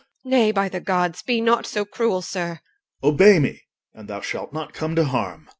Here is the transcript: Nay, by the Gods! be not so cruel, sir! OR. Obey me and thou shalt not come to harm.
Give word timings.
Nay, 0.23 0.51
by 0.51 0.67
the 0.67 0.79
Gods! 0.79 1.21
be 1.21 1.41
not 1.41 1.67
so 1.67 1.85
cruel, 1.85 2.23
sir! 2.23 2.59
OR. 3.03 3.11
Obey 3.11 3.37
me 3.37 3.61
and 3.93 4.07
thou 4.07 4.19
shalt 4.19 4.51
not 4.51 4.73
come 4.73 4.95
to 4.95 5.05
harm. 5.05 5.47